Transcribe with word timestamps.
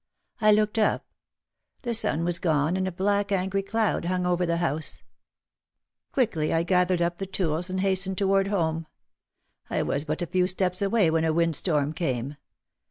I 0.39 0.51
looked 0.51 0.79
up. 0.79 1.05
The 1.83 1.93
sun 1.93 2.23
was 2.25 2.39
gone 2.39 2.75
and 2.75 2.87
a 2.87 2.91
black 2.91 3.31
angry 3.31 3.61
cloud 3.61 4.05
hung 4.05 4.25
over 4.25 4.49
our 4.49 4.57
house. 4.57 5.03
Quickly 6.11 6.51
I 6.51 6.63
gathered 6.63 7.01
44 7.01 7.05
OUT 7.05 7.07
OF 7.11 7.17
THE 7.19 7.25
SHADOW 7.25 7.25
up 7.25 7.33
the 7.33 7.37
tools 7.37 7.69
and 7.69 7.79
hastened 7.81 8.17
toward 8.17 8.47
home. 8.47 8.87
I 9.69 9.83
was 9.83 10.03
but 10.05 10.23
a 10.23 10.25
few 10.25 10.47
steps 10.47 10.81
away 10.81 11.11
when 11.11 11.23
a 11.23 11.31
wind 11.31 11.55
storm 11.55 11.93
came. 11.93 12.35